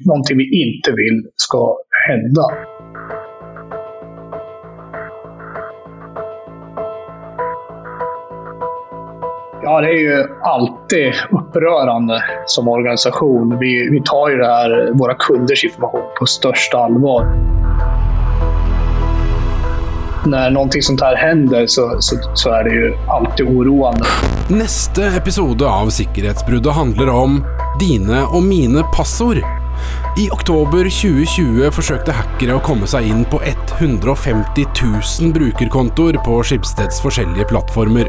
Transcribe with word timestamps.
någonting 0.00 0.36
vi 0.36 0.44
inte 0.62 0.90
vill 0.90 1.30
ska 1.36 1.76
hända. 2.08 2.42
Ja, 9.62 9.80
det 9.80 9.88
är 9.88 10.00
ju 10.00 10.24
alltid 10.42 11.12
upprörande 11.30 12.24
som 12.46 12.68
organisation. 12.68 13.58
Vi, 13.58 13.88
vi 13.90 14.02
tar 14.04 14.28
ju 14.28 14.44
här, 14.44 14.92
våra 14.92 15.14
kunders 15.14 15.64
information 15.64 16.02
på 16.18 16.26
största 16.26 16.78
allvar. 16.78 17.24
När 20.26 20.50
någonting 20.50 20.82
sånt 20.82 21.00
här 21.00 21.16
händer 21.16 21.66
så, 21.66 21.96
så, 22.00 22.16
så 22.34 22.50
är 22.50 22.64
det 22.64 22.70
ju 22.70 22.94
alltid 23.08 23.46
oroande. 23.46 24.04
Neste 24.50 25.04
episode 25.04 25.66
av 25.66 25.88
Sikkerhetsbruddet 25.88 26.72
handler 26.72 27.08
om 27.08 27.44
dine 27.80 28.22
og 28.22 28.42
mine 28.42 28.82
passord. 28.96 29.53
I 30.14 30.28
oktober 30.30 30.86
2020 30.86 31.72
forsøkte 31.74 32.14
hackere 32.14 32.54
å 32.54 32.60
komme 32.62 32.86
seg 32.86 33.08
inn 33.10 33.24
på 33.26 33.40
150 33.42 34.62
000 34.62 35.32
brukerkontoer 35.34 36.20
på 36.22 36.36
Skipsteds 36.46 37.00
forskjellige 37.02 37.48
plattformer. 37.50 38.06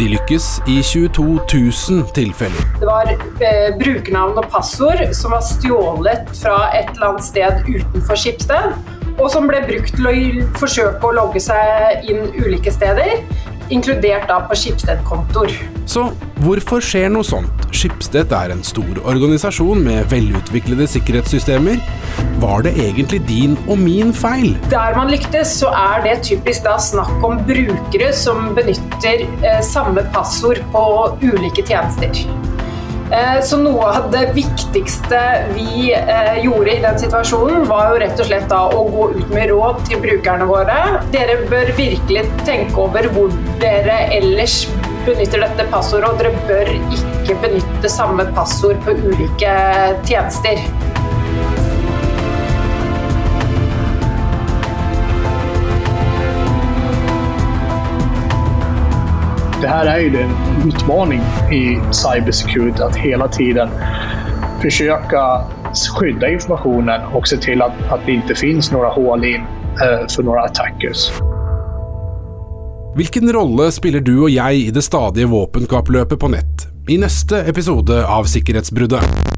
De 0.00 0.08
lykkes 0.10 0.48
i 0.66 0.80
22 0.82 1.28
000 1.38 2.02
tilfeller. 2.16 2.66
Det 2.82 2.90
var 2.90 3.12
eh, 3.14 3.68
brukernavn 3.78 4.42
og 4.42 4.50
passord 4.50 5.04
som 5.14 5.36
var 5.36 5.46
stjålet 5.46 6.34
fra 6.40 6.56
et 6.74 6.90
eller 6.96 7.12
annet 7.12 7.28
sted 7.28 7.70
utenfor 7.70 8.18
Skipsted, 8.18 8.74
og 9.14 9.30
som 9.30 9.46
ble 9.46 9.62
brukt 9.70 9.94
til 9.94 10.10
å 10.10 10.16
forsøke 10.58 11.06
å 11.06 11.14
logge 11.22 11.44
seg 11.46 12.10
inn 12.10 12.34
ulike 12.34 12.74
steder, 12.74 13.22
inkludert 13.70 14.28
da 14.30 14.40
på 14.48 14.56
Skipsted-kontoer. 14.58 15.54
Så 15.86 16.08
hvorfor 16.44 16.82
skjer 16.84 17.10
noe 17.12 17.26
sånt? 17.26 17.66
Skipsted 17.76 18.32
er 18.34 18.54
en 18.54 18.62
stor 18.66 19.00
organisasjon 19.04 19.82
med 19.84 20.08
velutviklede 20.12 20.88
sikkerhetssystemer. 20.90 21.78
Var 22.42 22.66
det 22.66 22.74
egentlig 22.80 23.22
din 23.28 23.56
og 23.66 23.78
min 23.82 24.12
feil? 24.16 24.54
Der 24.72 24.96
man 24.96 25.12
lyktes, 25.12 25.58
så 25.60 25.70
er 25.74 26.02
det 26.06 26.18
typisk 26.26 26.66
da 26.66 26.78
snakk 26.82 27.24
om 27.26 27.40
brukere 27.48 28.12
som 28.16 28.52
benytter 28.56 29.26
eh, 29.26 29.62
samme 29.64 30.06
passord 30.14 30.62
på 30.74 30.84
ulike 31.22 31.64
tjenester. 31.66 32.45
Eh, 33.12 33.40
Så 33.42 33.58
noe 33.60 33.86
av 33.86 34.08
det 34.10 34.32
viktigste 34.34 35.20
vi 35.54 35.92
eh, 35.94 36.38
gjorde 36.42 36.72
i 36.74 36.80
den 36.82 36.98
situasjonen, 36.98 37.66
var 37.70 37.92
jo 37.92 38.00
rett 38.02 38.20
og 38.22 38.26
slett 38.26 38.48
da 38.50 38.64
å 38.66 38.82
gå 38.90 39.10
ut 39.14 39.30
med 39.34 39.50
råd 39.52 39.84
til 39.86 40.02
brukerne 40.02 40.48
våre. 40.48 40.78
Dere 41.14 41.38
bør 41.50 41.70
virkelig 41.78 42.26
tenke 42.48 42.82
over 42.82 43.06
hvor 43.14 43.30
dere 43.62 44.00
ellers 44.16 44.64
benytter 45.06 45.44
dette 45.44 45.68
passordet, 45.70 46.10
og 46.10 46.18
dere 46.18 46.34
bør 46.48 46.72
ikke 46.74 47.38
benytte 47.44 47.90
samme 47.92 48.26
passord 48.34 48.82
på 48.86 48.96
ulike 49.06 49.54
tjenester. 50.08 50.58
Det 59.66 59.70
här 59.70 59.86
är 59.86 59.98
ju 59.98 60.20
en 60.20 60.30
utmaning 60.68 61.20
i 61.52 61.80
cybersecurity 61.92 62.82
att 62.82 62.96
hela 62.96 63.28
tiden 63.28 63.68
försöka 64.62 65.44
skydda 65.98 66.28
informationen 66.28 67.00
och 67.14 67.28
se 67.28 67.36
till 67.36 67.62
att, 67.62 67.72
att 67.90 68.00
det 68.06 68.12
inte 68.12 68.34
finns 68.34 68.72
några 68.72 68.88
hål 68.88 69.24
in 69.24 69.40
eh, 69.40 70.06
för 70.16 70.22
några 70.22 70.42
attackers. 70.42 71.10
Hvilken 72.96 73.32
rolle 73.32 73.72
spiller 73.72 74.00
du 74.00 74.18
og 74.22 74.30
jeg 74.30 74.56
i 74.56 74.70
det 74.70 74.82
stadige 74.82 75.26
våpenkappløpet 75.26 76.20
på 76.20 76.28
nett? 76.28 76.68
I 76.88 76.98
neste 76.98 77.42
episode 77.50 78.06
av 78.06 78.24
Sikkerhetsbruddet. 78.24 79.35